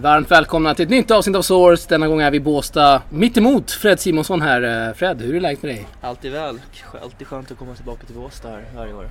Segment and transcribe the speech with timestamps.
[0.00, 1.86] Varmt välkomna till ett nytt avsnitt av Source.
[1.88, 4.88] Denna gång är vi i Båstad mittemot Fred Simonsson här.
[4.88, 5.86] Eh, Fred, hur är läget med dig?
[6.00, 6.60] Alltid väl.
[7.02, 9.08] Alltid skönt att komma tillbaka till Båstad här varje år.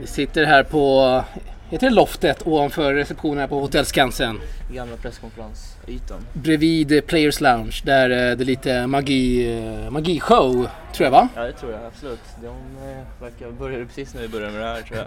[0.00, 1.24] Vi sitter här på,
[1.70, 4.40] heter det loftet ovanför receptionen här på Hotell Skansen.
[4.72, 6.20] Gamla presskonferensytan.
[6.32, 11.28] Bredvid Players Lounge där eh, det är lite magi, eh, magishow tror jag va?
[11.36, 12.20] Ja det tror jag absolut.
[12.42, 15.06] De eh, verkar började precis när vi började med det här tror jag.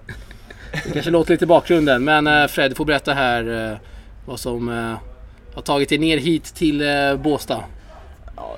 [0.85, 3.77] Det kanske låter lite i bakgrunden men eh, Fred du får berätta här eh,
[4.25, 5.10] vad som eh,
[5.53, 7.63] har tagit dig ner hit till eh, Båstad.
[8.35, 8.57] Ja,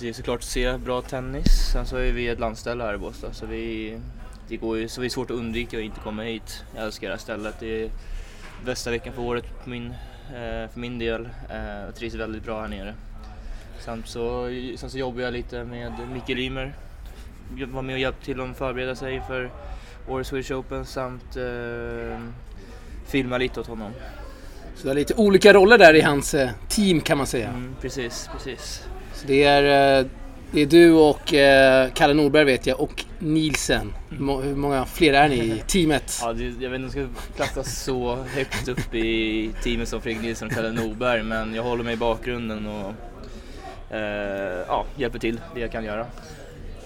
[0.00, 1.70] det är såklart att se bra tennis.
[1.72, 3.98] Sen så är vi ett landställe här i Båstad så vi,
[4.48, 6.64] det går ju, så det är svårt att undvika att inte komma hit.
[6.74, 7.54] Jag älskar det här stället.
[7.60, 7.90] Det är
[8.64, 9.86] bästa veckan för året för min,
[10.28, 11.28] eh, för min del.
[11.50, 12.94] Eh, Jag trivs väldigt bra här nere.
[13.80, 16.74] Sen så, sen så jobbar jag lite med Micke Rymer.
[17.56, 19.50] Jag var med och hjälpte till att förbereda sig för
[20.08, 22.18] årets Swedish Open samt eh,
[23.06, 23.92] filma lite åt honom.
[24.76, 27.48] Så det är lite olika roller där i hans eh, team kan man säga.
[27.48, 28.82] Mm, precis, precis.
[29.14, 30.06] Så det är, eh,
[30.52, 33.92] det är du och eh, Kalle Norberg vet jag och Nielsen.
[34.10, 36.18] Hur må- Hur många fler är ni i teamet?
[36.22, 40.00] Ja, det, jag vet inte om jag ska klassas så högt upp i teamet som
[40.00, 42.92] Fredrik Nilsson och Kalle Norberg men jag håller mig i bakgrunden och
[43.96, 46.06] eh, ja, hjälper till det jag kan göra.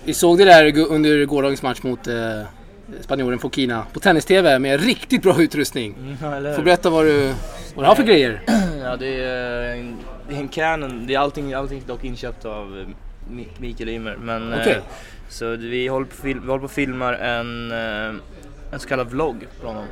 [0.04, 2.42] Vi såg det där under gårdagens match mot eh,
[3.00, 6.16] spanjoren Fokina på tennis-tv med riktigt bra utrustning.
[6.36, 7.34] Eller Får berätta vad du,
[7.74, 8.42] vad du har för grejer.
[8.82, 9.96] Ja, det är en,
[10.28, 11.06] det är en Canon.
[11.06, 12.86] Det är allting, allting dock inköpt av eh,
[13.34, 14.16] Mi- Mikael Ymer.
[14.16, 14.80] Men, eh, Okej.
[15.28, 18.20] så vi håller på, vi håller på och filmar en, eh,
[18.72, 19.88] en så kallad vlogg från honom.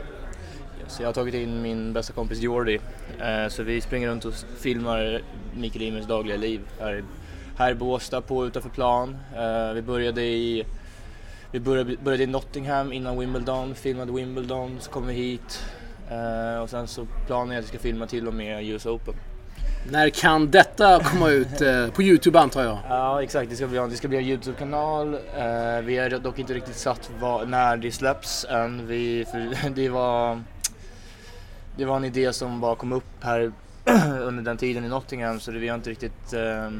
[0.89, 2.79] Så jag har tagit in min bästa kompis Jordi.
[3.21, 5.21] Eh, så vi springer runt och filmar
[5.57, 7.03] Mikael Ymers dagliga liv här, i-
[7.59, 9.17] här i Båstad på utanför plan.
[9.37, 10.65] Eh, vi började i
[11.53, 15.65] vi började, började i Nottingham innan Wimbledon, filmade Wimbledon, så kom vi hit
[16.11, 19.15] eh, och sen så planen är att vi ska filma till och med US Open.
[19.91, 21.61] När kan detta komma ut?
[21.61, 22.79] Eh, på Youtube antar jag.
[22.89, 25.15] Ja exakt, det ska bli, det ska bli en Youtube-kanal.
[25.15, 28.87] Eh, vi har dock inte riktigt satt vad, när det släpps än.
[28.87, 30.43] Vi, för det, var,
[31.77, 33.53] det var en idé som bara kom upp här
[34.21, 36.71] under den tiden i Nottingham så det, vi har inte riktigt eh,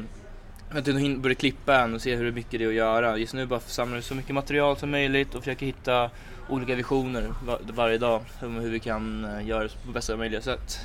[0.69, 3.17] jag har inte börjat klippa än och se hur mycket det är att göra.
[3.17, 6.09] Just nu bara samlar vi så mycket material som möjligt och försöker hitta
[6.49, 10.41] olika visioner var, varje dag om hur vi kan eh, göra det på bästa möjliga
[10.41, 10.79] sätt.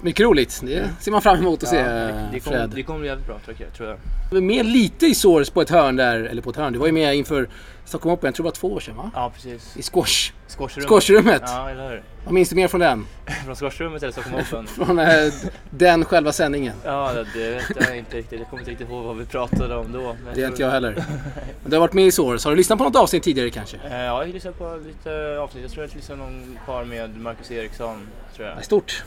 [0.00, 0.60] Mycket roligt.
[0.64, 2.70] Det ser man fram emot att se Ja, det, det, kommer, Fred.
[2.74, 3.38] det kommer bli jävligt bra
[3.76, 3.98] tror jag.
[4.30, 6.72] Du var med lite i Source på ett hörn där, eller på ett hörn.
[6.72, 7.48] Du var ju med inför
[7.84, 9.10] Stockholm Open, jag tror det var två år sedan va?
[9.14, 9.76] Ja precis.
[9.76, 10.32] I squash.
[10.48, 10.88] Squashrummet.
[10.88, 11.42] Squashrummet.
[11.46, 12.02] Ja, eller hur?
[12.24, 13.06] Vad minns du mer från den?
[13.44, 14.66] Från squashrummet eller Stockholm Open?
[14.86, 15.32] Från eh,
[15.70, 16.74] den själva sändningen?
[16.84, 18.38] Ja, det vet jag inte riktigt.
[18.38, 20.16] Jag kommer inte riktigt ihåg vad vi pratade om då.
[20.34, 20.92] Det är inte jag heller.
[21.62, 22.48] Men du har varit med i Source.
[22.48, 23.76] Har du lyssnat på något avsnitt tidigare kanske?
[23.76, 25.62] Eh, Ja, jag har lyssnat på lite avsnitt.
[25.62, 28.06] Jag tror jag lyssnade någon par med Marcus Eriksson,
[28.36, 28.56] tror jag.
[28.56, 29.04] Det är stort.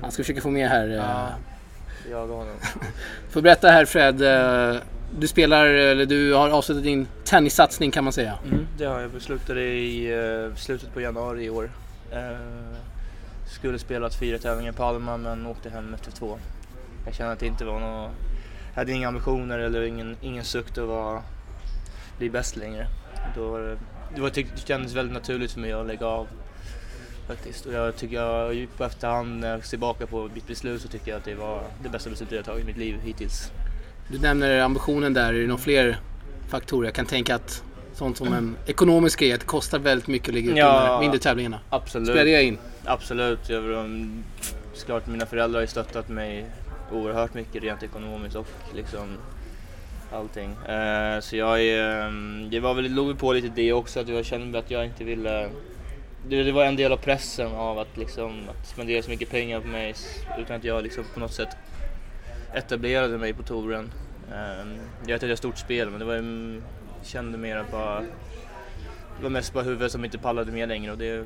[0.00, 0.88] Han ska försöka få med här.
[0.88, 0.94] eh.
[0.94, 1.28] Ja,
[2.10, 2.54] jag och honom.
[3.30, 4.22] Får berätta här Fred.
[4.22, 4.80] eh,
[5.18, 8.38] Du spelar, eller du har avslutat din tennissatsning kan man säga.
[8.44, 9.10] Mm, det har jag.
[9.10, 10.12] beslutade i
[10.46, 11.70] eh, slutet på januari i år.
[13.46, 16.38] Skulle spelat fyra tävlingar i Palma men åkte hem efter två.
[17.06, 18.10] Jag kände att det inte var något...
[18.74, 21.22] Jag hade inga ambitioner eller ingen, ingen sukt att vara,
[22.18, 22.86] bli bäst längre.
[23.36, 23.76] Då, var det-
[24.14, 26.26] det, var, det kändes väldigt naturligt för mig att lägga av.
[27.28, 27.66] Faktiskt.
[27.66, 31.10] Och jag tycker jag, på efterhand när jag ser tillbaka på mitt beslut så tycker
[31.10, 33.50] jag att det var det bästa beslutet jag tagit i mitt liv hittills.
[34.12, 35.34] Du nämner ambitionen där.
[35.34, 35.98] Är det några fler
[36.48, 36.86] faktorer?
[36.86, 37.62] Jag kan tänka att
[37.94, 40.66] sånt som en ekonomisk grej, att det kostar väldigt mycket att ligga ute i de
[40.68, 41.00] Ja.
[41.00, 41.60] mindre tävlingarna.
[41.70, 42.08] Absolut.
[42.08, 42.58] Spelar det in?
[42.84, 43.48] Absolut.
[43.48, 44.24] Jag, um,
[44.74, 46.46] såklart mina föräldrar har stöttat mig
[46.92, 49.06] oerhört mycket rent ekonomiskt och liksom
[50.12, 50.50] allting.
[50.50, 54.24] Eh, så jag är, um, det var väl, låg på lite det också att jag
[54.24, 55.48] kände att jag inte ville
[56.28, 59.60] det, det var en del av pressen av att, liksom, att spendera så mycket pengar
[59.60, 59.94] på mig
[60.38, 61.48] utan att jag liksom på något sätt
[62.54, 63.90] etablerade mig på touren.
[64.32, 66.62] Um, jag vet att jag har stort spel men det var, ju-
[67.02, 71.24] kände mer bara det var mest bara huvudet som inte pallade med längre och det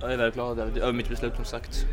[0.00, 1.84] jag är väldigt glad över mitt beslut som sagt.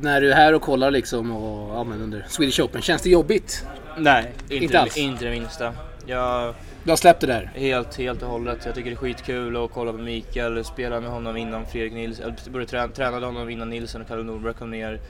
[0.00, 3.10] När du är här och kollar liksom och, ja, men under Swedish Open, känns det
[3.10, 3.66] jobbigt?
[3.98, 4.96] Nej, inte, Inte alls?
[4.96, 5.72] inte det minsta.
[6.06, 6.54] Jag
[6.98, 7.50] släppt det där?
[7.54, 8.58] helt, helt och hållet.
[8.66, 12.24] Jag tycker det är skitkul att kolla på Mikael, spela med honom innan Fredrik Nilsson,
[12.24, 15.00] eller började träna, tränade honom innan Nilsson och Kalle Norberg kom ner.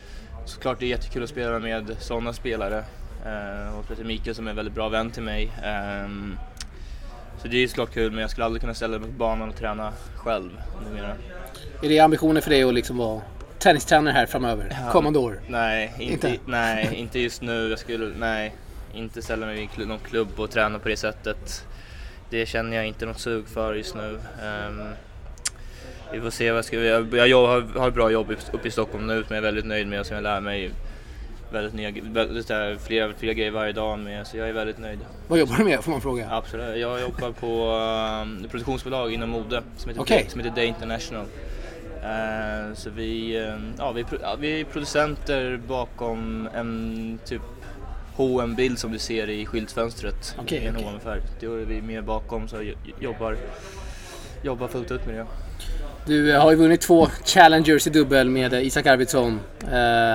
[0.44, 2.84] Såklart det är jättekul att spela med sådana spelare.
[3.26, 5.52] Eh, och speciellt Mikael som är en väldigt bra vän till mig.
[5.64, 6.38] Ehm,
[7.42, 9.56] så det är såklart kul men jag skulle aldrig kunna ställa mig på banan och
[9.56, 10.50] träna själv
[10.88, 11.12] numera.
[11.82, 13.20] Är det ambitioner för dig att liksom vara
[13.58, 14.76] tennistränare här framöver?
[14.84, 14.92] Ja.
[14.92, 15.40] Kommande år?
[15.48, 16.40] Nej, inte, Inte?
[16.46, 17.68] nej, inte just nu.
[17.70, 18.54] Jag skulle, nej,
[18.96, 21.66] inte ställa mig i någon klubb och träna på det sättet.
[22.30, 24.18] Det känner jag inte något sug för just nu.
[24.42, 24.82] Ehm,
[26.12, 28.68] vi får se vad jag ska jag, jag har, har ett bra jobb upp- uppe
[28.68, 30.70] i Stockholm nu som jag är väldigt nöjd med och som jag lär mig
[31.52, 32.46] väldigt nya, väldigt,
[32.86, 34.98] flera, flera grejer varje dag med så jag är väldigt nöjd.
[35.28, 36.28] Vad jobbar du med får man fråga?
[36.30, 37.70] Absolut, jag jobbar på
[38.22, 40.18] um, ett produktionsbolag inom mode som heter, Okej.
[40.18, 41.26] Day, som heter Day International.
[42.02, 47.42] Eh, så vi, eh, ja, vi, ja, vi är producenter bakom en typ
[48.16, 50.88] hm bild som du ser i skyltfönstret Okej, i en okej.
[50.88, 53.36] hm färg Det är vi med bakom så jag jobbar,
[54.42, 55.26] jobbar fullt ut med det.
[56.06, 59.68] Du eh, har ju vunnit två Challengers i dubbel med eh, Isak Arvidsson eh,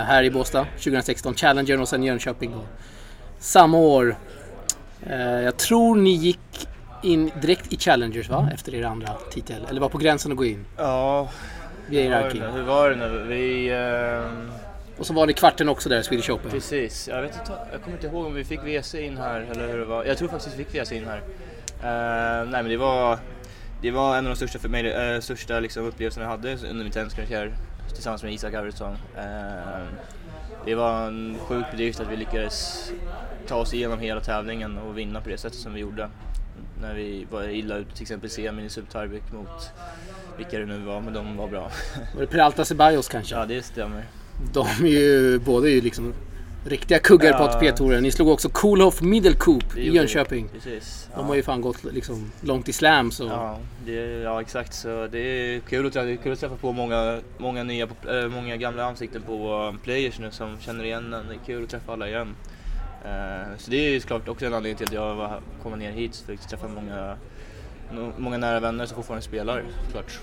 [0.03, 1.35] här i Båstad 2016.
[1.35, 2.61] Challengern och sen Jönköping då.
[3.39, 4.15] Samma år.
[5.09, 6.67] Eh, jag tror ni gick
[7.03, 8.49] in direkt i Challengers va?
[8.53, 9.65] Efter er andra titel.
[9.69, 11.29] Eller var på gränsen att gå in Ja,
[11.89, 12.51] via hur var, det nu?
[12.53, 13.23] hur var det nu?
[13.27, 13.69] Vi...
[13.69, 14.51] ehm,
[15.01, 16.51] Och så var det kvarten också där, Swedish Open.
[16.51, 19.67] Precis, jag, vet inte, jag kommer inte ihåg om vi fick WC in här eller
[19.67, 20.05] hur det var.
[20.05, 21.17] Jag tror faktiskt vi fick WC in här.
[21.83, 23.19] Eh, nej men det var,
[23.81, 26.83] det var en av de största, för mig, eh, största liksom, upplevelserna jag hade under
[26.83, 27.53] min tenniskarriär
[27.93, 28.97] tillsammans med Isak Arvidsson.
[29.17, 29.87] Eh,
[30.65, 32.91] det var en sjuk bedrift att vi lyckades
[33.47, 36.09] ta oss igenom hela tävlingen och vinna på det sättet som vi gjorde.
[36.81, 39.71] När vi var illa ute, till exempel semin i Subtarbik mot
[40.37, 41.71] vilka det nu var, men de var bra.
[42.15, 43.35] Var det Peralta Ceballos kanske?
[43.35, 44.05] ja, det stämmer.
[44.53, 46.13] De är ju båda är ju liksom
[46.65, 47.49] riktiga kuggar på Ja.
[47.49, 48.03] ATP-touren.
[48.03, 49.91] Ni slog också Koolhof Middelkoop Det i.
[49.95, 50.49] Jönköping.
[50.53, 51.07] Precis.
[51.15, 51.25] De ja.
[51.27, 53.23] har ju fan gått liksom långt i slam så.
[53.23, 54.73] Ja, det, ja exakt.
[54.73, 58.57] Så det är kul att, träffa- kul att träffa på många, många, nya, äh, många
[58.57, 61.27] gamla ansikten på uh, players nu som känner igen en.
[61.27, 62.35] Det är kul att träffa alla igen.
[63.05, 65.91] Eh, så det är ju såklart också en anledning till att jag var, kom ner
[65.91, 67.17] hit för att träffa många,
[68.17, 70.19] många nära vänner som fortfarande spelar såklart.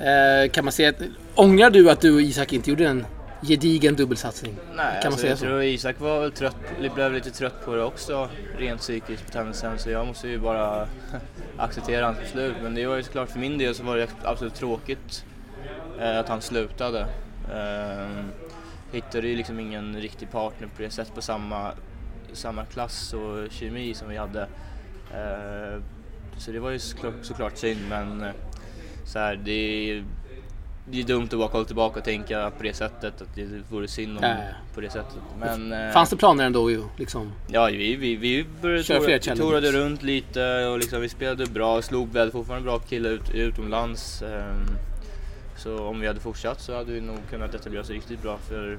[0.00, 1.02] Eh, kan man säga att,
[1.34, 3.06] ångrar du att du och Isak inte gjorde en
[3.42, 4.56] gedigen dubbelsatsning?
[4.76, 5.44] Nej, man alltså, säga jag så?
[5.44, 6.56] tror Isak var väl trött,
[6.94, 8.28] blev lite trött på det också
[8.58, 10.88] rent psykiskt på tennisen så jag måste ju bara
[11.56, 12.54] acceptera hans beslut.
[12.62, 15.24] Men det var ju såklart för min del så var det absolut tråkigt
[16.00, 17.06] eh, att han slutade.
[17.52, 18.24] Eh,
[18.92, 21.72] hittade ju liksom ingen riktig partner på det sättet på samma,
[22.32, 24.42] samma klass och kemi som vi hade.
[25.14, 25.82] Eh,
[26.38, 28.24] så det var ju såklart, såklart synd men
[29.08, 29.52] så här, det
[29.90, 30.04] är
[30.90, 33.88] det är dumt att bara kolla tillbaka och tänka på det sättet, att det vore
[33.88, 34.36] synd om ja.
[34.74, 35.16] på det sättet.
[35.40, 37.32] Men eh, Fanns det planer ändå ju liksom?
[37.46, 39.74] ja, vi, vi, vi började tora, torade challenges.
[39.74, 44.22] runt lite och liksom, vi spelade bra, slog väl fortfarande bra killar ut, utomlands.
[44.22, 44.66] ehm,
[45.56, 48.78] så om vi hade fortsatt så hade vi nog kunnat etablera oss riktigt bra för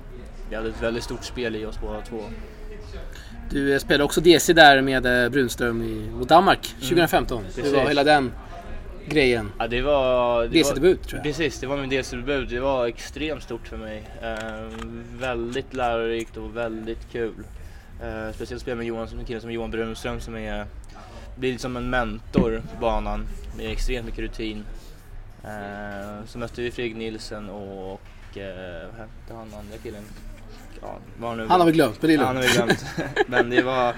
[0.49, 2.21] vi hade ett väldigt stort spel i oss båda två.
[3.49, 7.43] Du eh, spelade också DC där med eh, Brunström i, mot Danmark 2015.
[7.43, 7.73] Hur Precis.
[7.73, 8.31] var hela den
[9.09, 9.51] grejen?
[9.59, 10.47] Ja, det var...
[10.47, 11.23] DC-debut tror jag.
[11.23, 12.49] Precis, det var min DC-debut.
[12.49, 14.03] Det var extremt stort för mig.
[14.21, 17.33] Ehm, väldigt lärorikt och väldigt kul.
[18.03, 20.65] Ehm, speciellt att spela med Johan, en kille som Johan Brunström som är,
[21.35, 23.25] blir som en mentor på banan
[23.57, 24.63] med extremt mycket rutin.
[25.43, 28.01] Ehm, så mötte vi Fredrik Nilsen och
[28.37, 30.03] eh, vad hette han andra killen?
[30.81, 30.97] Ja,
[31.35, 32.85] nu Han har vi glömt, men det är Ja, han har vi lugnt.
[32.95, 33.27] glömt.
[33.27, 33.95] Men det var,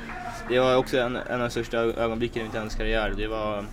[0.49, 3.13] det var också en, en av de största ögonblicken i min tenniskarriär.
[3.17, 3.65] Det var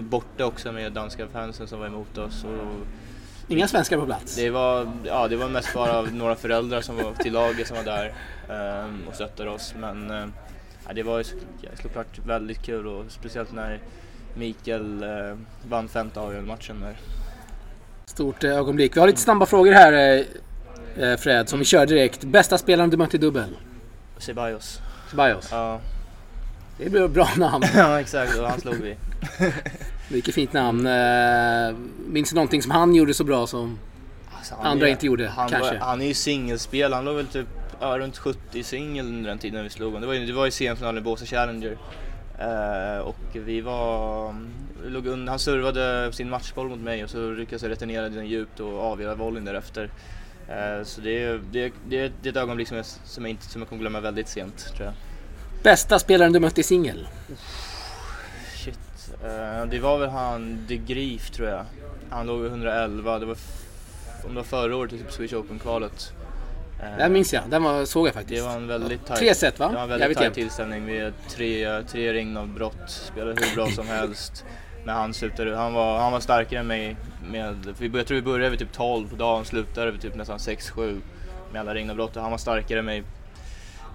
[0.00, 2.44] borta också med danska fansen som var emot oss.
[2.44, 2.86] Och
[3.50, 4.36] Inga svenskar på plats.
[4.36, 7.84] det, var, ja, det var mest bara några föräldrar som var till laget som var
[7.84, 8.12] där
[8.50, 9.74] ehm, och stöttade oss.
[9.80, 10.26] Men eh,
[10.86, 11.24] ja, det var
[11.82, 13.80] såklart väldigt kul och speciellt när
[14.34, 15.36] Mikael eh,
[15.68, 16.96] vann femte avgörande matchen där.
[18.06, 18.96] Stort eh, ögonblick.
[18.96, 22.24] Vi har lite snabba frågor här eh, eh, Fred, som vi kör direkt.
[22.24, 23.56] Bästa spelaren du mött i dubbel?
[24.18, 24.80] Ceballos.
[25.10, 25.48] Ceballos.
[25.50, 25.80] Ja.
[26.78, 27.64] Det blir ett bra namn.
[27.74, 28.38] ja, exakt.
[28.38, 28.96] Och han slog vi.
[30.08, 30.86] Vilket fint namn.
[30.86, 33.78] Eh, minns du någonting som han gjorde så bra som
[34.38, 35.28] Alltså, andra är- inte gjorde?
[35.28, 35.78] Han, kanske?
[35.78, 37.46] var, han är ju singelspel, han låg väl typ
[37.80, 40.00] ja, runt 70 singel under den tiden vi slog honom.
[40.00, 41.76] Det var ju, det var ju semifinalen i Båstad Challenger.
[42.38, 44.34] Eh, och vi var...
[44.84, 48.26] Vi låg under, han servade sin matchboll mot mig och så lyckades jag returnera den
[48.26, 49.90] djupt och avgöra volleyn därefter.
[50.48, 53.46] Eh, så det är, det, det, det är ett ögonblick som jag, som, jag inte,
[53.46, 54.94] som jag kommer glömma väldigt sent tror jag.
[55.62, 57.08] Bästa spelaren du mött i singel?
[58.56, 58.78] Shit.
[59.24, 61.64] Eh, det var väl han De Grief tror jag.
[62.10, 63.36] Han låg vid 111, det var,
[64.24, 66.12] om det var förra året i typ Swedish Open-kvalet.
[66.82, 67.42] Eh, Den minns jag.
[67.50, 68.42] Den var, såg jag faktiskt.
[68.42, 69.68] Det var en väldigt tajt, Tre set, va?
[69.68, 72.74] Det var en väldigt tajt tillställning med tre, tre regnavbrott.
[72.90, 74.44] Spelade hur bra som helst.
[74.84, 76.96] Men han slutade, han var, han var starkare än mig
[77.30, 81.00] med, jag tror vi började vid typ 12 på dagen, slutade vid typ nästan 6-7
[81.52, 82.16] med alla regnavbrott.
[82.16, 83.02] Och han var starkare än mig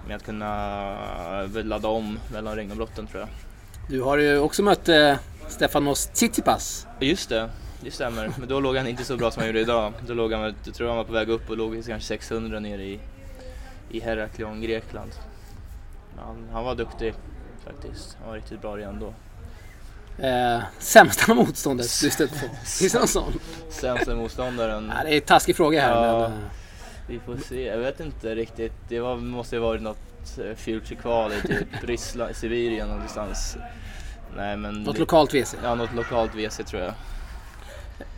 [0.06, 3.28] med att kunna eh, ladda om mellan regnavbrotten tror jag.
[3.88, 5.16] Du har ju också mött eh,
[5.48, 6.86] Stefanos Tsitsipas.
[7.00, 8.30] Just det, det stämmer.
[8.38, 9.92] Men då låg han inte så bra som han gjorde idag.
[10.06, 12.82] Då låg han, jag tror han var på väg upp och låg kanske 600 nere
[12.82, 13.00] i,
[13.90, 15.10] i Heraklion, Grekland.
[16.16, 17.14] Han, han var duktig
[17.64, 18.16] faktiskt.
[18.20, 19.14] Han var riktigt bra redan då.
[20.24, 22.48] Eh, sämsta motståndet du stött på?
[22.64, 23.32] Finns det någon sån?
[23.70, 24.92] Sämsta motståndaren.
[24.96, 26.28] Ja, det är en taskig fråga här Ja.
[26.28, 26.38] men...
[27.06, 28.72] Vi får se, jag vet inte riktigt.
[28.88, 33.56] Det var, måste ju varit något eh, future-kval i typ Ryssland, Sibirien någonstans.
[34.36, 34.74] Nej men...
[34.74, 35.56] Något det- lokalt WC.
[35.62, 36.92] Ja, något lokalt WC tror jag.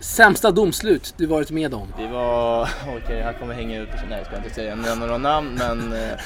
[0.00, 1.92] Sämsta domslut du varit med om?
[1.98, 2.62] Det var,
[2.96, 6.18] okej här kommer hänga ut, nej jag ska inte säga nämna några namn men eh,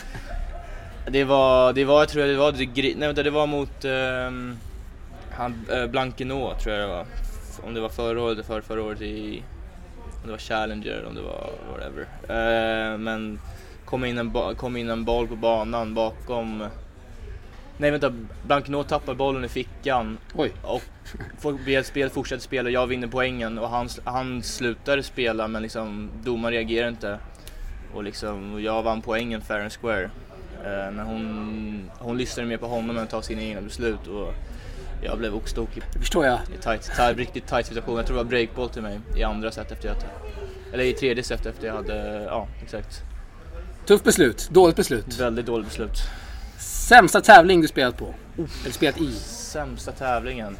[1.08, 3.84] det var, det var, jag tror jag det var, det, nej vänta det var mot
[5.30, 7.06] han, eh, Blankenå tror jag det var.
[7.62, 9.42] Om det var förra året eller för, förra året i,
[10.22, 12.06] om det var Challenger om det var whatever.
[12.28, 13.40] Eh, men
[13.84, 16.66] kom in, en, kom in en boll på banan bakom,
[17.76, 18.12] nej vänta,
[18.46, 20.52] Blankenå tappar bollen i fickan Oj.
[20.62, 20.82] och
[21.38, 26.52] får spel, fortsätter spela, jag vinner poängen och han, han slutar spela men liksom domaren
[26.52, 27.18] reagerar inte.
[27.94, 30.10] Och liksom, och jag vann poängen fair and square.
[30.64, 34.34] Eh, men hon, hon lyssnade mer på honom än att ta sina egna beslut och
[35.02, 36.38] jag blev oxtokig Det förstår jag.
[36.54, 37.96] i tight, tight, riktigt tight situation.
[37.96, 39.96] Jag tror det var breakball till mig i andra set efter jag
[40.72, 43.02] eller i tredje set efter jag hade, ja exakt.
[43.86, 44.48] Tufft beslut.
[44.52, 45.20] Dåligt beslut.
[45.20, 45.98] Väldigt dåligt beslut.
[46.58, 48.14] Sämsta tävling du spelat på?
[48.36, 49.12] Eller spelat i?
[49.12, 50.56] Sämsta tävlingen.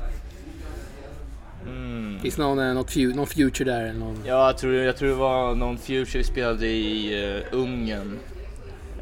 [1.67, 2.19] Mm.
[2.21, 3.81] Finns det någon, eh, något någon future där?
[3.81, 4.23] Eller någon...
[4.27, 8.19] Ja, jag tror, jag tror det var någon Future vi spelade i uh, Ungern.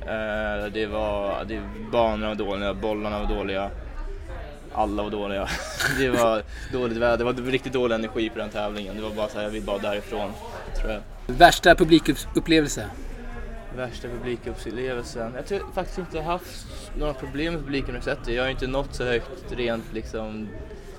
[0.01, 3.71] Eh, det var, det, banorna var dåliga, bollarna var dåliga.
[4.75, 5.49] Alla var dåliga.
[5.99, 8.97] det var dåligt väder, det var riktigt dålig energi på den tävlingen.
[8.97, 10.31] Det var bara så här, jag vill bara därifrån,
[10.81, 11.01] tror jag.
[11.27, 12.87] Värsta publikupplevelse?
[13.77, 15.33] Värsta publikupplevelsen?
[15.37, 16.67] Jag tror faktiskt inte har haft
[16.99, 18.33] några problem med publiken har sett det.
[18.33, 20.49] Jag har inte nått så högt rent liksom.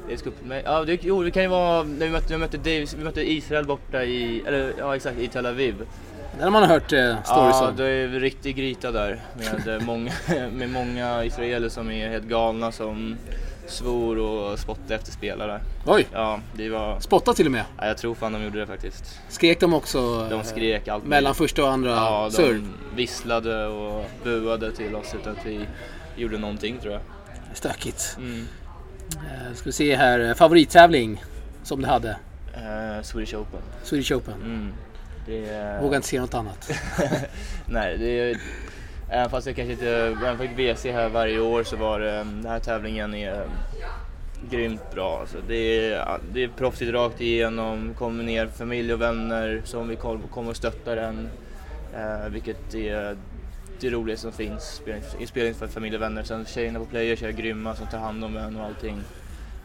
[0.09, 0.29] Det ska.
[0.65, 3.31] Ja, det, jo, det kan ju vara när vi mötte, vi mötte, Davis, vi mötte
[3.31, 5.75] Israel borta i, eller ja exakt, i Tel Aviv.
[6.33, 10.11] Den har man hört eh, stories Ja, det är en riktig gryta där med många,
[10.51, 13.17] med många israeler som är helt galna som
[13.69, 15.61] svor och spottade efter spelare.
[15.85, 16.07] Oj!
[16.13, 16.99] Ja, det var...
[16.99, 17.63] Spotta till och med.
[17.77, 19.19] Ja, jag tror fan de gjorde det faktiskt.
[19.29, 21.37] Skrek de också De eh, skrek allt mellan möjligt.
[21.37, 22.53] första och andra Ja, serve?
[22.53, 25.65] de visslade och buade till oss utan att vi
[26.15, 27.01] gjorde någonting tror jag.
[27.53, 28.15] Stökigt.
[28.17, 28.45] Mm.
[29.13, 30.19] Eh, ska vi se här.
[30.19, 31.23] eh, Favorittävling
[31.63, 32.09] som du hade?
[32.53, 33.59] Eh, Swedish Open.
[33.83, 34.33] Swedish Open.
[34.33, 34.73] Mm.
[35.25, 35.79] Det.
[35.81, 36.71] Vågar inte se något annat.
[37.65, 38.37] Nej, det är...
[39.09, 39.89] Även fast jag kanske inte...
[39.89, 42.11] Även fick WC här varje år så var det...
[42.11, 43.49] Ehm, den här tävlingen är ehm,
[44.49, 45.17] grymt bra.
[45.19, 49.95] Alltså det, är, det är proffsigt rakt igenom, kommer ner familj och vänner som vi
[49.95, 51.29] kommer och stöttar den.
[51.95, 53.17] Eh, vilket är
[53.79, 56.23] det roligaste som finns, spelning- inspelning för familj och vänner.
[56.23, 59.01] Sen tjejerna på Players är grymma som tar hand om en och allting.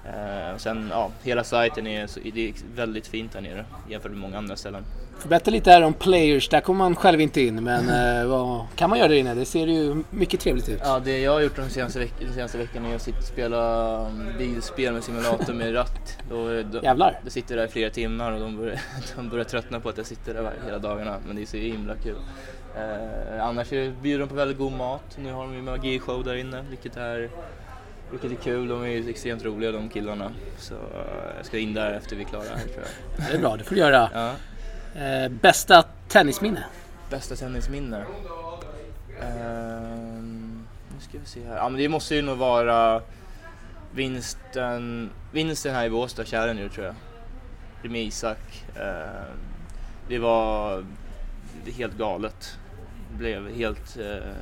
[0.06, 4.38] Eh, sen ja, hela sajten är, det är väldigt fint här nere jämfört med många
[4.38, 4.84] andra ställen.
[5.28, 6.48] Berätta lite här om players.
[6.48, 7.64] Där kommer man själv inte in.
[7.64, 7.88] Men
[8.20, 9.34] eh, vad kan man göra där inne?
[9.34, 10.80] Det ser ju mycket trevligt ut.
[10.84, 13.24] Ja, det jag har gjort de senaste, veck de senaste veckorna är att sitta och
[13.24, 14.06] spela
[14.38, 16.18] bilspel med simulator med ratt.
[16.30, 17.20] Då, då, Jävlar.
[17.24, 18.80] då sitter jag där i flera timmar och de börjar,
[19.16, 21.16] de börjar tröttna på att jag sitter där hela dagarna.
[21.26, 22.16] Men det är så himla kul.
[22.76, 23.70] Eh, annars
[24.02, 25.18] bjuder de på väldigt god mat.
[25.18, 27.30] Nu har de ju magishow där inne, vilket är,
[28.10, 28.68] vilket är kul.
[28.68, 30.32] De är ju extremt roliga de killarna.
[30.58, 32.84] Så eh, jag ska in där efter vi är klara här tror
[33.16, 33.26] jag.
[33.30, 34.10] Det är bra, det får du göra.
[34.14, 34.34] Ja.
[35.00, 36.64] Eh, bästa tennisminne?
[37.10, 38.04] Bästa tennisminne?
[39.22, 41.56] Ehm, nu ska vi se här.
[41.56, 43.02] Ja men det måste ju nog vara
[43.94, 46.94] vinsten, vinsten här i Båstad, Challenger tror jag.
[47.82, 48.64] Det med Isak.
[48.76, 49.38] Ehm,
[50.08, 50.84] det var
[51.76, 52.58] helt galet.
[53.10, 53.96] Det blev helt...
[53.96, 54.32] eh,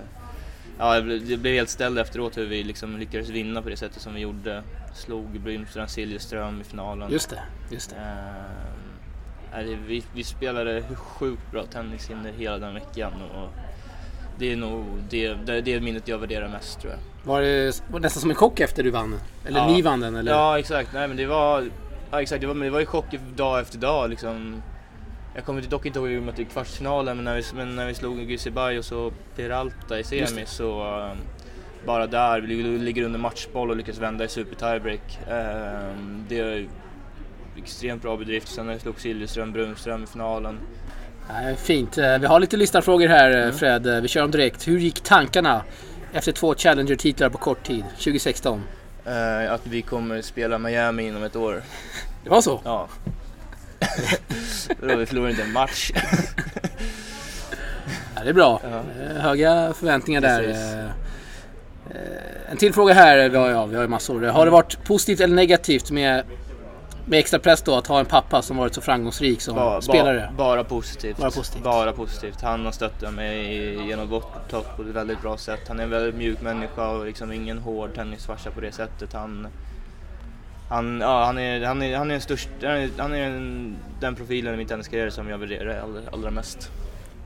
[0.79, 1.05] ja, jag
[1.41, 4.63] blev- helt ställd efteråt hur vi liksom lyckades vinna på det sättet som vi gjorde.
[4.95, 7.11] Slog Brynstrand Siljeström i finalen.
[7.13, 7.97] Just det, just det.
[7.97, 13.49] Det- vi, vi spelade sjukt bra tennis under hela den veckan och
[14.39, 17.01] det är nog det, det, det minnet jag värderar mest tror jag.
[17.33, 19.21] Var det, var det nästan som en chock efter du vann?
[19.47, 19.67] Eller Ja.
[19.67, 20.17] ni vann den?
[20.17, 20.33] Eller?
[20.33, 21.65] Ja exakt, nej men det var,
[22.11, 23.05] ja, exakt, det var, men det var ju chock
[23.37, 24.63] dag efter dag liksom.
[25.35, 27.87] Jag kommer dock inte ihåg hur vi mötte i kvartsfinalen men när vi, men när
[27.87, 31.17] vi slog Gusibaj och Peralta i semi så ehm,
[31.87, 35.19] bara där, vi ligger- under matchboll och lyckas vända i super tiebreak.
[35.31, 36.69] Ehm, det är
[37.57, 38.49] extremt bra bedrift.
[38.49, 40.59] Sen när vi slog Siljeström, Brunström i finalen.
[41.57, 41.99] Fint.
[41.99, 43.55] Eh, Vi har lite lyssnarfrågor här eh, Mm.
[43.55, 43.87] Fred.
[43.87, 44.69] Eh, Vi kör dem direkt.
[44.69, 45.63] Hur gick tankarna
[46.13, 47.85] efter två Challenger-titlar på kort tid?
[47.99, 48.63] 2016.
[49.07, 51.63] Eh, att vi kommer spela Miami inom ett år.
[52.25, 52.61] Det var så?
[52.65, 52.89] Ja.
[54.81, 55.93] Då vi förlorar inte en match.
[58.17, 58.61] Ja, det är bra.
[58.65, 58.83] Ja.
[59.05, 60.43] Eh, Höga förväntningar där.
[60.43, 60.63] Precis.
[60.75, 60.85] Eh,
[61.91, 63.29] eh, En till fråga här.
[63.29, 64.23] Vi har, ja, vi har ju massor.
[64.23, 66.25] Har det varit positivt eller negativt med,
[67.07, 69.81] med extra press då att ha en pappa som varit så framgångsrik som Ba- ba-
[69.81, 70.33] spelare?
[70.39, 71.17] Bara positivt.
[71.17, 71.63] Bara positivt.
[71.65, 72.41] Bara positivt.
[72.43, 75.61] Han har stöttat mig genom gott topp på ett väldigt bra sätt.
[75.69, 79.13] Han är en väldigt mjuk människa och liksom ingen hård tennisfarsa på det sättet.
[79.13, 79.49] Han,
[80.73, 84.15] han, ja, han är, han är, han är, störst, han är, han är en, den
[84.15, 86.71] profilen i min tenniskarriär som jag värderar allra, allra mest.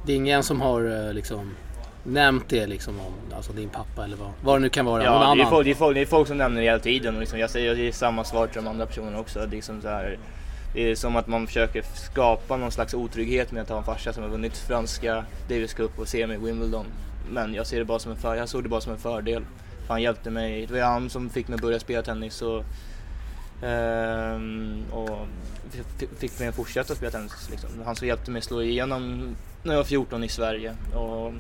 [0.07, 1.55] Det är ingen som har eh, liksom
[2.03, 5.03] nämnt det liksom om alltså din pappa eller vad, vad det nu kan vara.
[5.05, 6.79] någon Ja, det är, folk, det, är folk, det är folk som nämner det hela
[6.79, 9.39] tiden och liksom, jag säger är samma svar till de andra personerna också.
[9.39, 10.19] Det är, liksom så här,
[10.75, 14.13] det är som att man försöker skapa någon slags otrygghet med att ha en farsa
[14.13, 16.87] som har vunnit franska Davis Cup och semi Wimbledon.
[17.31, 19.45] Men jag ser det bara som en för, jag såg det bara som en fördel.
[19.87, 22.65] För han hjälpte mig, det var han som fick mig att börja spela tennis och,
[23.63, 25.27] ehm, och
[26.19, 27.49] fick mig att fortsätta spela tennis.
[27.51, 27.71] Liksom.
[27.85, 30.77] Han som hjälpte mig att slå igenom när jag var 14 i Sverige.
[30.95, 31.33] Och,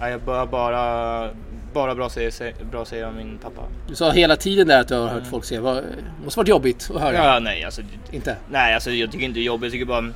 [0.00, 1.30] ja, jag bara, bara,
[1.72, 3.62] bara bra säger, bra säger om min pappa.
[3.88, 5.60] Du sa hela tiden där att du har hört folk säga.
[5.60, 5.84] Det
[6.24, 7.14] måste varit jobbigt att höra.
[7.14, 8.36] Ja, nej alltså Inte?
[8.50, 9.64] Nej, alltså jag tycker inte det är jobbigt.
[9.64, 10.12] Jag tycker bara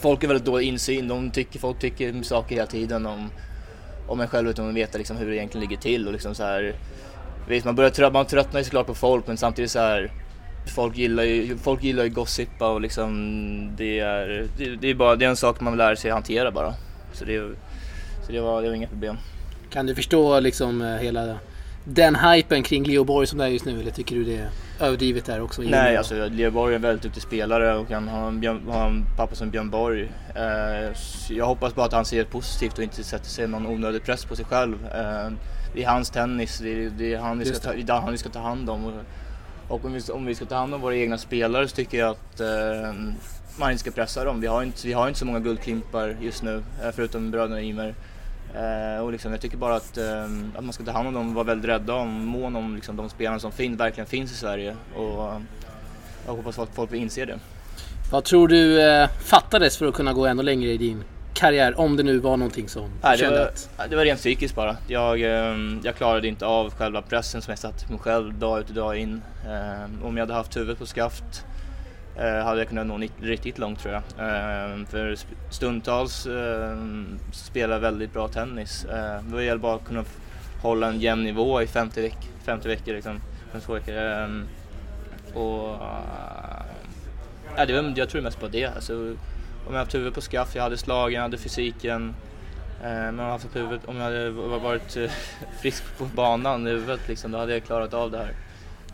[0.00, 1.08] folk är väldigt dålig insyn.
[1.08, 3.30] De tycker, folk tycker saker hela tiden om,
[4.06, 6.06] om en själv utan att veta liksom hur det egentligen ligger till.
[6.06, 6.74] Och liksom så här,
[7.48, 10.10] visst, man, börjar trö- man tröttnar ju såklart på folk men samtidigt så här
[10.66, 15.16] Folk gillar ju, folk gillar ju gossipa och liksom det är, det, det är bara
[15.16, 16.74] det är en sak man lär sig hantera bara.
[17.12, 17.38] Så det,
[18.26, 19.16] så det, var, det var inga problem.
[19.70, 21.38] Kan du förstå liksom eh, hela
[21.84, 24.48] den hypen kring Leo Borg som det är just nu eller tycker du det är
[24.80, 25.62] överdrivet där också?
[25.62, 28.86] Nej, alltså Leo Borg är en väldigt duktig spelare och han har en, Björn, har
[28.86, 30.02] en pappa som Björn Borg.
[30.34, 30.96] Eh,
[31.30, 34.24] jag hoppas bara att han ser det positivt och inte sätter sig någon onödig press
[34.24, 34.74] på sig själv.
[34.86, 35.32] Eh,
[35.74, 38.12] det är hans tennis, det är, det är han, vi ska ta, det är han
[38.12, 38.92] vi ska ta hand om.
[39.68, 42.10] Och, om, vi, om vi ska ta hand om våra egna spelare så tycker jag
[42.10, 42.92] att eh,
[43.56, 44.40] man inte ska pressa dem.
[44.40, 47.94] Vi har inte, vi har inte så många guldklimpar just nu, eh, förutom bröderna Ymer.
[48.54, 51.28] Eh, och liksom, jag tycker bara att, eh, att man ska ta hand om dem
[51.28, 54.34] och vara väldigt rädda om, mån om liksom, de spelarna som fin, verkligen finns i
[54.34, 54.76] Sverige.
[54.94, 55.40] Och, eh,
[56.26, 57.38] jag hoppas att folk inser det.
[58.10, 61.80] Vad tror du eh, fattades för att kunna gå ännu längre i din karriär?
[61.80, 63.90] Om det nu var någonting som du Nej, det, kände var, att...
[63.90, 64.76] det var rent psykiskt bara.
[64.86, 68.60] Jag, eh, jag klarade inte av själva pressen som jag satte på mig själv dag
[68.60, 69.22] ut och dag in.
[69.46, 71.46] Eh, om jag hade haft huvudet på skaft
[72.16, 74.02] eh, hade jag kunnat nå riktigt långt tror jag.
[74.02, 75.16] Eh, för
[75.50, 76.26] stundtals
[77.32, 78.86] spelar jag väldigt bra tennis.
[79.22, 80.04] Då gäller det bara att kunna
[80.62, 82.94] hålla en jämn nivå i 50, veck 50 veckor.
[82.94, 83.20] Liksom,
[83.52, 83.94] 52 veckor.
[85.34, 85.74] Och,
[87.58, 88.64] eh, det var, jag tror mest på det.
[88.64, 89.16] Alltså,
[89.66, 92.14] om jag haft huvudet på skaft, jag hade slagen, jag hade fysiken.
[92.82, 95.10] Eh, men om jag haft huvudet, om jag hade varit eh,
[95.60, 98.30] frisk på banan i huvudet liksom, då hade jag klarat av det här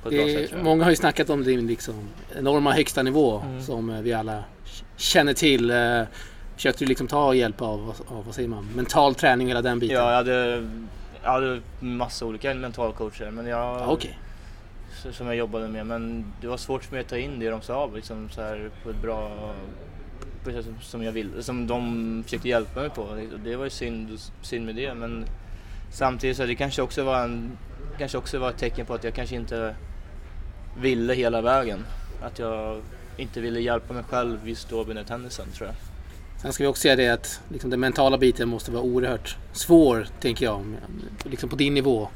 [0.03, 0.65] på ett bra Det sätt är, jag.
[0.65, 1.95] många har ju snackat om din liksom,
[2.39, 3.63] enorma högsta nivå Mm.
[3.63, 4.45] som eh, vi alla
[4.97, 5.73] känner till.
[6.57, 9.79] Försökte du liksom ta hjälp av, av vad säger man, mental träning och hela den
[9.79, 9.97] biten?
[9.97, 10.69] Ja, jag hade,
[11.23, 14.19] jag hade massa olika mentalcoacher men jag, Ja, Okej.
[15.05, 15.87] s- som jag jobbade med.
[15.87, 18.71] Men det var svårt för mig att ta in det de sa liksom, så här,
[18.85, 19.31] på ett bra
[20.45, 23.09] precis som- jag ville, som de försökte hjälpa mig på.
[23.45, 25.25] Det- var ju synd, synd med det men
[25.93, 27.51] samtidigt så det kanske också var en,
[27.99, 29.75] kanske också var ett tecken på att jag kanske inte
[30.81, 31.85] ville hela vägen.
[32.23, 32.81] Att jag
[33.17, 35.77] inte ville hjälpa mig själv just då under tennisen tror jag.
[36.43, 40.07] Sen ska vi också säga det att liksom, den mentala biten måste vara oerhört svår,
[40.21, 40.77] tänker jag.
[41.25, 42.09] Liksom på din nivå.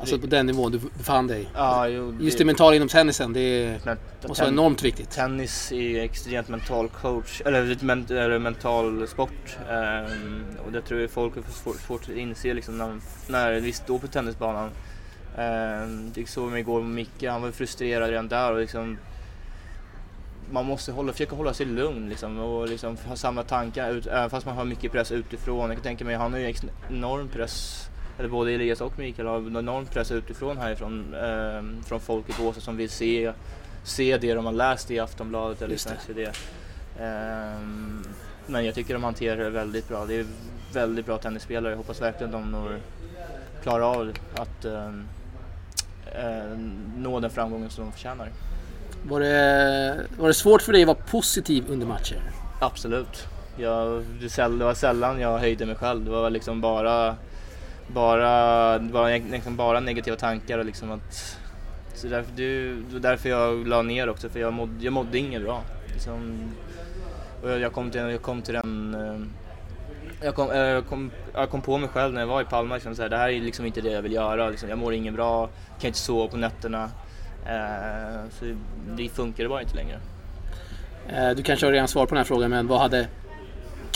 [0.00, 1.48] Alltså på den nivån du befann dig.
[1.54, 5.10] Ja, jo, Just det mentala inom tennisen, det är- men- måste vara enormt viktigt.
[5.10, 9.58] Tennis är extremt mental coach, eller men, eller mental sport.
[9.70, 13.72] Ehm, och det tror jag folk är svårt, svårt att inse liksom när, när vi
[13.72, 14.70] står på tennisbanan.
[15.38, 18.98] Ehm, det såg mig igår med Micke, han var frustrerad redan där och liksom
[20.52, 24.30] man måste hålla, försöka hålla sig lugn liksom, och liksom ha samma tankar ut, även
[24.30, 25.58] fast man har mycket press utifrån.
[25.68, 26.54] Jag kan tänka mig, han har ju
[26.90, 27.88] enorm press,
[28.20, 32.42] eller både Elias och Mikael har en enorm press utifrån härifrån, ehm, från folk i
[32.42, 33.32] Båstad som vill se
[33.84, 36.12] se det de har läst i Aftonbladet eller Just det.
[36.14, 36.32] det.
[37.04, 38.04] Ehm,
[38.46, 40.04] men jag tycker de hanterar det väldigt bra.
[40.04, 40.26] Det är
[40.72, 41.72] väldigt bra tennisspelare.
[41.72, 42.78] Jag hoppas verkligen de når,
[43.62, 44.90] klarar av att eh,
[46.96, 48.30] nå den framgången som de förtjänar.
[49.02, 52.22] Var det, var det svårt för dig att vara positiv under matcher?
[52.60, 53.26] Absolut.
[53.56, 56.04] Jag, det var sällan jag höjde mig själv.
[56.04, 57.16] Det var liksom bara,
[57.94, 61.38] bara, bara, var egentligen bara negativa tankar och liksom att
[61.94, 65.18] så därför, du, det var därför jag la ner också, för jag mådde, jag mådde
[65.18, 65.62] inget bra.
[65.92, 66.50] Liksom,
[67.42, 68.94] och jag, jag, kom till, jag kom till den...
[68.94, 69.26] Eh,
[70.24, 72.74] jag kom, eh, jag, kom, jag kom på mig själv när jag var i Palma,
[72.74, 74.48] liksom, så här, det här är liksom inte det jag vill göra.
[74.50, 75.46] Liksom, jag mår inget bra,
[75.80, 76.90] kan inte sova på nätterna.
[77.46, 78.44] Eh, så
[78.96, 79.98] det funkade bara inte längre.
[81.08, 83.08] Eh, du kanske har redan svar på den här frågan, men vad hade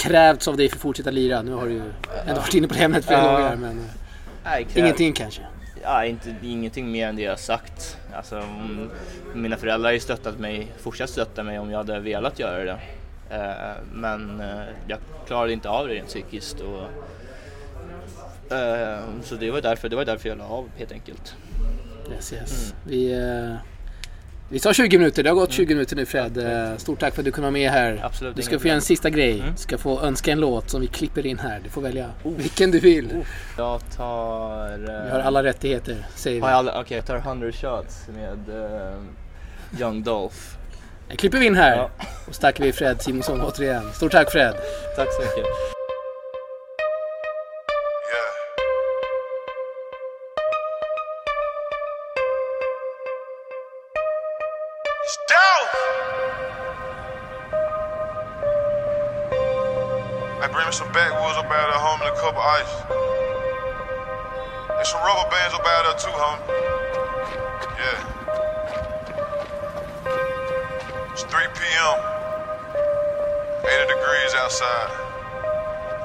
[0.09, 1.43] krävts av dig för att fortsätta lira?
[1.43, 1.83] Nu har du ju
[2.27, 3.33] ändå varit inne på det ämnet flera Ja.
[3.33, 3.85] gånger, men eh,
[4.45, 5.43] Nej, ingenting kanske?
[5.83, 7.97] Ja, inte, ingenting mer än det jag sagt.
[8.15, 8.91] Alltså, om,
[9.35, 12.79] mina föräldrar har ju stöttat mig, fortsatt stötta mig om jag hade velat göra det.
[13.31, 16.61] Eh, men eh, jag klarade inte av det rent psykiskt.
[16.61, 16.89] Och,
[19.23, 21.37] så det var, därför, det var därför jag la av helt enkelt.
[22.13, 22.75] Yes, yes.
[22.87, 23.55] Vi, eh,
[24.55, 26.39] Vi tar 20 minuter, det har gått 20 minuter nu Fred.
[26.39, 28.01] Eh, Stort tack för att du kunde vara med här.
[28.03, 29.41] Absolut Du ska få göra en sista grej.
[29.41, 29.53] Mm.
[29.53, 31.61] Du ska få önska en låt som vi klipper in här.
[31.65, 33.25] Du får välja vilken du vill.
[33.59, 34.79] Jag tar...
[35.05, 36.47] Vi har alla rättigheter, säger vi.
[36.47, 40.37] alla, okej jag tar 100 shots med eh, Young Dolph.
[41.11, 41.77] Det klipper vi in här.
[41.77, 41.91] Ja.
[42.29, 43.93] Och så tackar vi Fred Simonsson återigen.
[43.93, 44.55] Stort tack Fred.
[44.97, 45.74] Tack så mycket.
[65.95, 66.43] Out too, homie.
[67.79, 67.99] Yeah.
[71.13, 71.99] It's 3 p.m.
[73.63, 74.91] 80 degrees outside.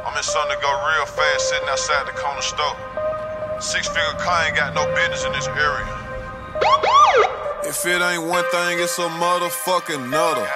[0.05, 2.77] I'm in something to go real fast sitting outside the corner store.
[3.59, 5.87] Six figure car ain't got no business in this area.
[7.63, 10.47] If it ain't one thing, it's a motherfucking nutter.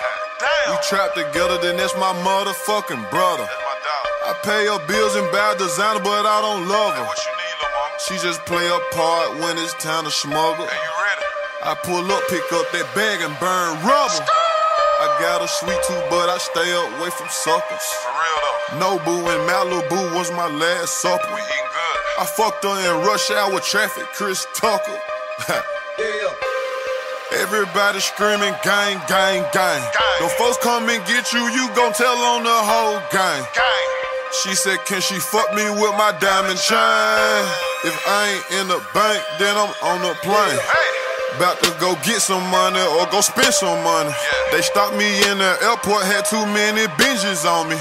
[0.67, 0.83] We Damn.
[0.83, 3.43] trap together, then that's my motherfucking brother.
[3.43, 3.73] That's my.
[4.25, 7.32] I pay her bills and buy designer, but I don't love her.
[8.07, 10.67] She just play a part when it's time to smuggle.
[10.67, 11.23] Hey, you ready?
[11.63, 14.27] I pull up, pick up that bag and burn rubber.
[14.27, 17.87] I got a sweet tooth, but I stay away from suckers.
[18.03, 18.99] For real though.
[18.99, 21.31] Nobu and Malibu was my last supper.
[21.31, 21.99] We eating good.
[22.19, 24.99] I fucked her in rush hour traffic, Chris Tucker.
[27.39, 29.79] Everybody screaming, gang, gang, gang.
[29.79, 30.19] Gang.
[30.19, 33.47] The folks come and get you, you gon' tell on the whole gang.
[33.55, 33.87] Gang.
[34.43, 37.72] She said, Can she fuck me with my diamond chain?
[37.83, 40.59] If I ain't in the bank, then I'm on the plane.
[41.35, 44.13] About to go get some money or go spend some money.
[44.51, 47.75] They stopped me in the airport, had too many binges on me.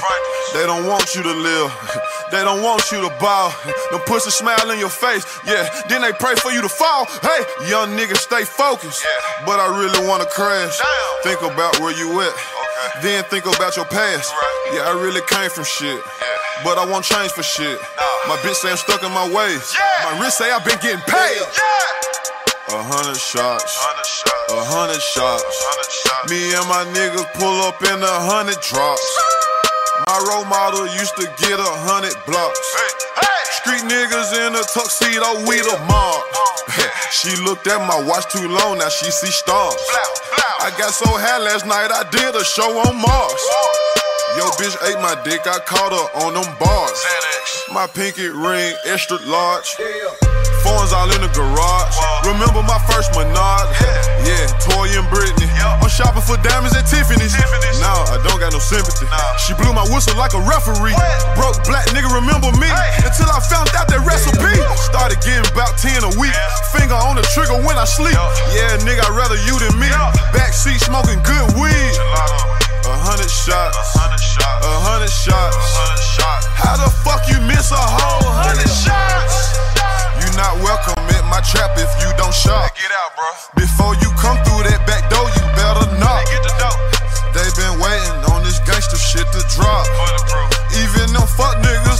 [0.54, 1.70] They don't want you to live.
[2.32, 3.52] They don't want you to ball.
[3.92, 5.22] Them a smile in your face.
[5.44, 7.04] Yeah, then they pray for you to fall.
[7.20, 9.04] Hey, young nigga, stay focused.
[9.44, 10.80] But I really wanna crash.
[11.22, 12.32] Think about where you at.
[13.02, 14.32] Then think about your past.
[14.72, 16.00] Yeah, I really came from shit.
[16.64, 17.78] But I won't change for shit.
[18.30, 19.74] My bitch say I'm stuck in my ways.
[20.06, 21.42] My wrist say I've been getting paid.
[22.70, 23.66] A hundred shots.
[23.82, 24.52] Hundred shots.
[24.54, 25.42] A hundred shots.
[26.30, 29.02] Me and my niggas pull up in a hundred drops.
[30.06, 32.62] My role model used to get a hundred blocks.
[33.58, 36.22] Street niggas in a tuxedo, we the mob.
[37.10, 39.82] she looked at my watch too long, now she see stars.
[40.62, 43.81] I got so high last night, I did a show on Mars.
[44.32, 46.96] Yo, bitch ate my dick, I caught her on them bars.
[47.68, 49.76] My pinky ring extra large.
[50.64, 51.96] Phones all in the garage.
[52.24, 53.68] Remember my first Menard?
[54.24, 54.48] Yeah.
[54.64, 55.50] Toy and Britney.
[55.60, 57.36] I'm shopping for diamonds at Tiffany's.
[57.84, 59.04] Nah, I don't got no sympathy.
[59.42, 60.96] She blew my whistle like a referee.
[61.36, 62.70] Broke black nigga, remember me?
[63.04, 64.56] Until I found out that recipe.
[64.80, 66.32] Started getting about 10 a week.
[66.72, 68.16] Finger on the trigger when I sleep.
[68.56, 68.80] Yeah.
[68.80, 69.92] Nigga, I'd rather you than me.
[70.32, 72.61] Backseat smoking good weed.
[73.02, 73.74] Hundred shots.
[73.74, 74.62] A hundred shots.
[74.62, 75.58] A hundred shots.
[75.58, 76.46] hundred shots.
[76.54, 79.58] How the fuck you miss a whole hundred shots?
[80.22, 82.70] You not welcome at my trap if you don't shop.
[82.78, 83.26] Get out, bro.
[83.58, 86.22] Before you come through that back door, you better knock.
[86.30, 86.78] Get the dope.
[87.34, 89.82] They been waiting on this gangster shit to drop.
[90.78, 91.91] Even them fuck niggas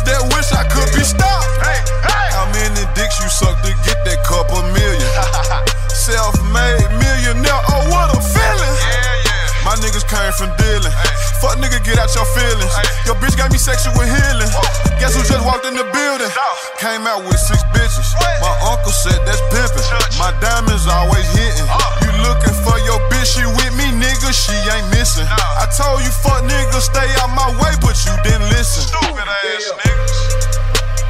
[10.12, 10.92] came from dealing.
[11.40, 12.68] Fuck nigga, get out your feelings.
[12.76, 13.08] Ay.
[13.08, 14.50] Your bitch got me sexual healing.
[14.52, 15.00] Whoa.
[15.00, 16.28] Guess who just walked in the building?
[16.28, 16.48] No.
[16.76, 18.12] Came out with six bitches.
[18.20, 18.44] What?
[18.44, 19.88] My uncle said that's pimping.
[20.20, 21.64] My diamonds always hitting.
[21.64, 21.80] Uh.
[22.04, 23.32] You looking for your bitch?
[23.32, 24.28] She with me, nigga.
[24.36, 25.24] She ain't missing.
[25.24, 25.64] No.
[25.64, 28.84] I told you, fuck nigga, stay out my way, but you didn't listen.
[28.92, 30.16] Stupid ass niggas.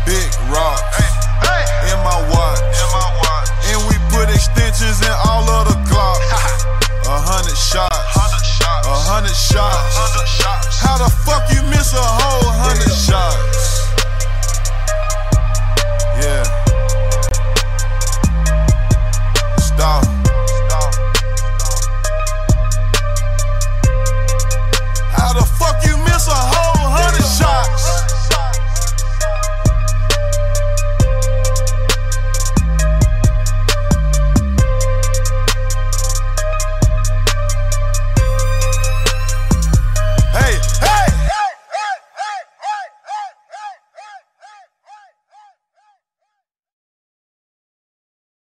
[0.07, 1.11] Big rocks hey.
[1.43, 1.91] Hey.
[1.91, 2.32] in my